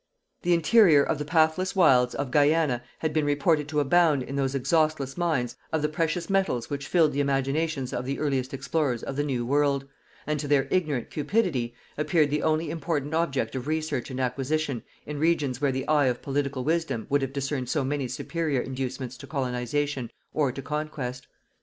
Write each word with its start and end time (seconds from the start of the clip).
The 0.41 0.55
interior 0.55 1.03
of 1.03 1.19
the 1.19 1.25
pathless 1.25 1.75
wilds 1.75 2.15
of 2.15 2.31
Guiana 2.31 2.81
had 2.97 3.13
been 3.13 3.23
reported 3.23 3.67
to 3.67 3.79
abound 3.79 4.23
in 4.23 4.35
those 4.35 4.55
exhaustless 4.55 5.15
mines 5.15 5.55
of 5.71 5.83
the 5.83 5.89
precious 5.89 6.27
metals 6.27 6.71
which 6.71 6.87
filled 6.87 7.11
the 7.13 7.19
imaginations 7.19 7.93
of 7.93 8.03
the 8.05 8.17
earliest 8.17 8.51
explorers 8.51 9.03
of 9.03 9.15
the 9.15 9.23
New 9.23 9.45
World, 9.45 9.87
and, 10.25 10.39
to 10.39 10.47
their 10.47 10.67
ignorant 10.71 11.11
cupidity, 11.11 11.75
appeared 11.99 12.31
the 12.31 12.41
only 12.41 12.71
important 12.71 13.13
object 13.13 13.53
of 13.53 13.67
research 13.67 14.09
and 14.09 14.19
acquisition 14.19 14.81
in 15.05 15.19
regions 15.19 15.61
where 15.61 15.71
the 15.71 15.87
eye 15.87 16.07
of 16.07 16.23
political 16.23 16.63
wisdom 16.63 17.05
would 17.11 17.21
have 17.21 17.31
discerned 17.31 17.69
so 17.69 17.83
many 17.83 18.07
superior 18.07 18.61
inducements 18.61 19.15
to 19.17 19.27
colonization 19.27 20.09
or 20.33 20.51
to 20.51 20.63
conquest. 20.63 21.27